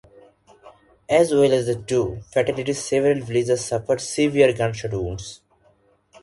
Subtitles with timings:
[1.07, 5.41] As well as the two fatalities several villagers suffered severe gunshot wounds.